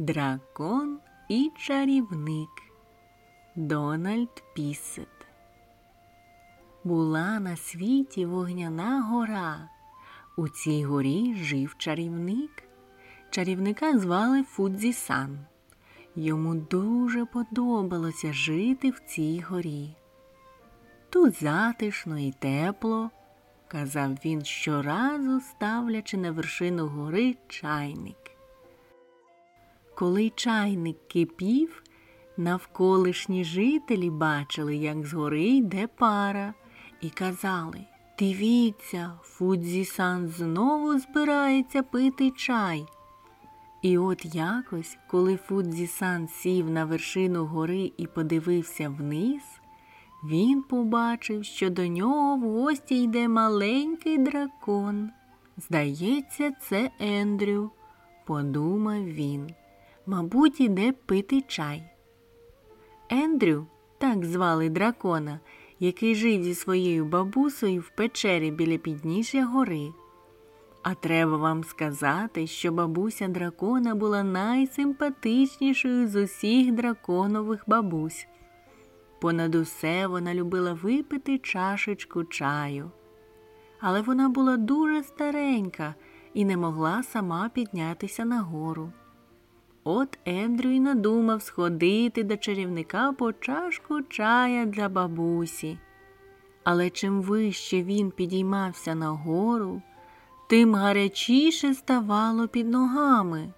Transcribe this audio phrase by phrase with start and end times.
[0.00, 2.48] Дракон і чарівник
[3.56, 5.26] Дональд Пісет.
[6.84, 9.68] Була на світі вогняна гора.
[10.36, 12.62] У цій горі жив чарівник.
[13.30, 15.38] Чарівника звали Фудзі Сан.
[16.16, 19.94] Йому дуже подобалося жити в цій горі.
[21.10, 23.10] Тут затишно і тепло,
[23.68, 28.27] казав він щоразу ставлячи на вершину гори чайник.
[29.98, 31.82] Коли чайник кипів,
[32.36, 36.54] навколишні жителі бачили, як згори йде пара,
[37.00, 37.80] і казали
[38.18, 42.86] Дивіться, Фудзі-сан знову збирається пити чай.
[43.82, 49.42] І от якось, коли Фудзі-сан сів на вершину гори і подивився вниз,
[50.24, 55.10] він побачив, що до нього в гості йде маленький дракон.
[55.56, 57.70] Здається, це Ендрю,
[58.26, 59.54] подумав він.
[60.10, 61.82] Мабуть, іде пити чай.
[63.10, 63.66] Ендрю,
[63.98, 65.40] так звали дракона,
[65.80, 69.92] який жив зі своєю бабусею в печері біля підніжжя гори.
[70.82, 78.26] А треба вам сказати, що бабуся дракона була найсимпатичнішою з усіх драконових бабусь.
[79.20, 82.90] Понад усе вона любила випити чашечку чаю.
[83.80, 85.94] Але вона була дуже старенька
[86.34, 88.92] і не могла сама піднятися нагору.
[89.90, 95.78] От Ендрю й надумав сходити до чарівника по чашку чая для бабусі.
[96.64, 99.82] Але чим вище він підіймався нагору,
[100.48, 103.52] тим гарячіше ставало під ногами.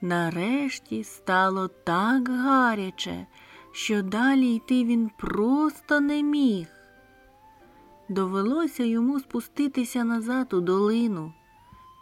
[0.00, 3.26] Нарешті стало так гаряче,
[3.72, 6.66] що далі йти він просто не міг.
[8.08, 11.32] Довелося йому спуститися назад у долину.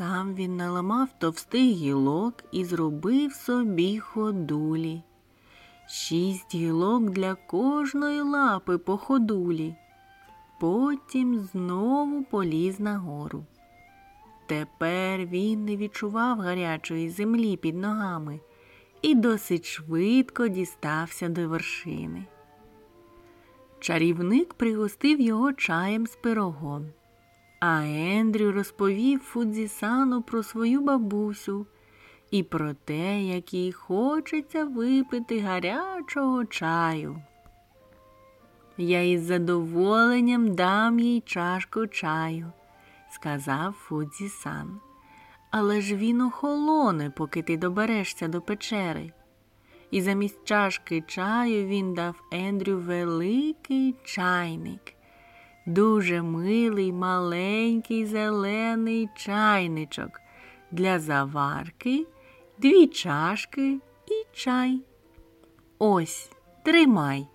[0.00, 5.02] Там він наламав товстий гілок і зробив собі ходулі.
[5.88, 9.74] Шість гілок для кожної лапи по ходулі.
[10.60, 13.44] Потім знову поліз нагору.
[14.46, 18.40] Тепер він не відчував гарячої землі під ногами
[19.02, 22.24] і досить швидко дістався до вершини.
[23.80, 26.86] Чарівник пригостив його чаєм з пирогом.
[27.60, 31.66] А Ендрю розповів Фудзісану про свою бабусю
[32.30, 37.22] і про те, як їй хочеться випити гарячого чаю.
[38.76, 42.52] Я із задоволенням дам їй чашку чаю,
[43.10, 44.80] сказав Фудзісан.
[45.50, 49.12] Але ж він охолоне, поки ти доберешся до печери.
[49.90, 54.94] І замість чашки чаю він дав Ендрю великий чайник
[55.66, 60.20] дуже милий маленький зелений чайничок
[60.70, 62.06] для заварки,
[62.58, 64.80] дві чашки і чай.
[65.78, 66.30] Ось,
[66.64, 67.26] тримай,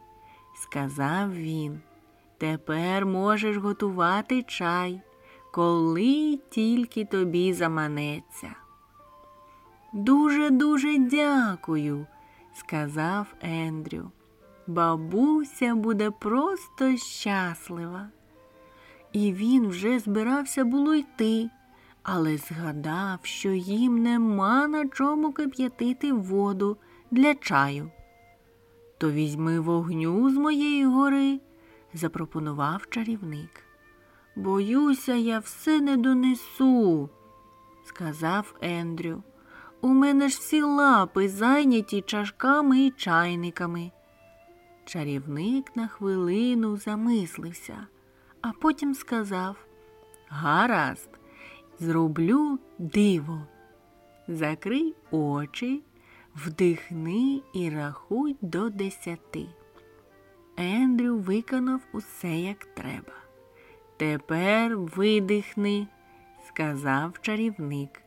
[0.56, 1.82] сказав він.
[2.38, 5.02] Тепер можеш готувати чай,
[5.52, 8.56] коли тільки тобі заманеться.
[9.94, 12.08] Дуже, дуже дякую,
[12.54, 14.12] сказав Ендрю.
[14.68, 18.10] Бабуся буде просто щаслива.
[19.14, 21.50] І він вже збирався було йти,
[22.04, 26.78] але згадав, що їм нема на чому кип'ятити воду
[27.12, 27.92] для чаю.
[28.98, 31.40] То візьми вогню з моєї гори,
[31.94, 33.64] запропонував чарівник.
[34.36, 37.10] Боюся, я все не донесу,
[37.86, 39.24] сказав Ендрю.
[39.82, 43.92] У мене ж всі лапи зайняті чашками і чайниками.
[44.86, 47.88] Чарівник на хвилину замислився
[48.48, 49.56] а потім сказав
[50.30, 51.10] Гаразд,
[51.80, 53.42] зроблю диво.
[54.28, 55.84] Закрий очі,
[56.36, 59.46] вдихни і рахуй до десяти.
[60.58, 63.14] Ендрю виконав усе як треба.
[63.98, 65.88] Тепер видихни,
[66.48, 68.02] сказав чарівник.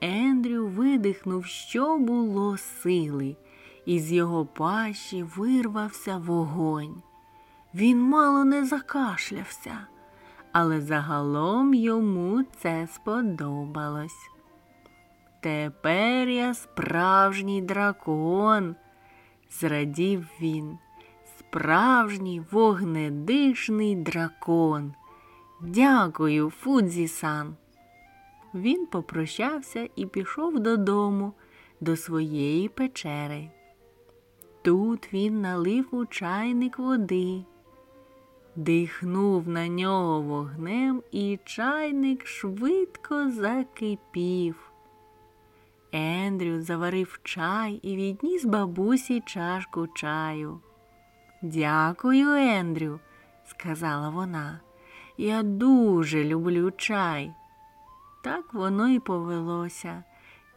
[0.00, 3.36] Ендрю видихнув, що було сили,
[3.86, 7.02] і з його пащі вирвався вогонь.
[7.74, 9.86] Він мало не закашлявся,
[10.52, 14.30] але загалом йому це сподобалось.
[15.40, 18.76] Тепер я справжній дракон,
[19.50, 20.78] зрадів він,
[21.38, 24.94] справжній вогнедишний дракон.
[25.60, 27.56] Дякую, Фудзі-сан.
[28.54, 31.32] Він попрощався і пішов додому,
[31.80, 33.50] до своєї печери.
[34.64, 37.44] Тут він налив у чайник води
[38.56, 44.70] дихнув на нього вогнем, і чайник швидко закипів.
[45.92, 50.60] Ендрю заварив чай і відніс бабусі чашку чаю.
[51.42, 53.00] Дякую, Ендрю,
[53.46, 54.60] сказала вона.
[55.18, 57.32] Я дуже люблю чай.
[58.22, 60.04] Так воно і повелося.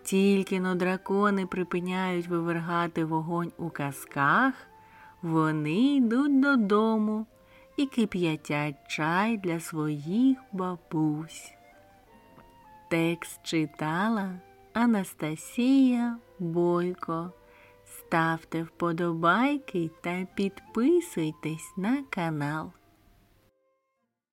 [0.07, 4.53] Тільки но дракони припиняють вивергати вогонь у казках,
[5.21, 7.25] вони йдуть додому
[7.77, 11.53] і кип'ятять чай для своїх бабусь.
[12.89, 14.39] Текст читала
[14.73, 17.31] Анастасія Бойко.
[17.85, 22.71] Ставте вподобайки та підписуйтесь на канал.